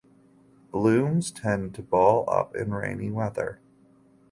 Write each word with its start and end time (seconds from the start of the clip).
Blooms 0.71 1.29
tend 1.29 1.75
to 1.75 1.83
ball 1.83 2.27
up 2.27 2.55
in 2.55 2.73
rainy 2.73 3.11
weather. 3.11 3.59